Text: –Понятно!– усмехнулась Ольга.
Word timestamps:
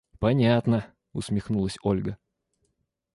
–Понятно!– 0.19 0.87
усмехнулась 1.13 1.77
Ольга. 1.83 2.17